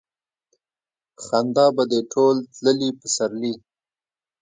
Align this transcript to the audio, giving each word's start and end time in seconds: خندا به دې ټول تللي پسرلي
خندا 1.23 1.65
به 1.75 1.83
دې 1.91 2.01
ټول 2.13 2.35
تللي 2.55 2.89
پسرلي 2.99 3.53